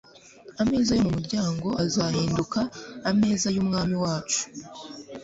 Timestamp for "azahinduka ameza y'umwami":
1.83-3.95